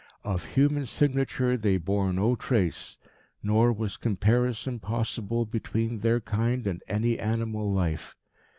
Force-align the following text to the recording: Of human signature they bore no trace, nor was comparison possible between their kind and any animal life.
Of 0.23 0.45
human 0.55 0.87
signature 0.87 1.55
they 1.57 1.77
bore 1.77 2.11
no 2.11 2.35
trace, 2.35 2.97
nor 3.43 3.71
was 3.71 3.97
comparison 3.97 4.79
possible 4.79 5.45
between 5.45 5.99
their 5.99 6.19
kind 6.19 6.65
and 6.65 6.81
any 6.87 7.19
animal 7.19 7.71
life. 7.71 8.15